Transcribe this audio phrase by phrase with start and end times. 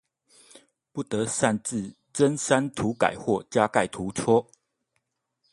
[0.91, 4.49] 不得擅自增刪塗改或加蓋圖戳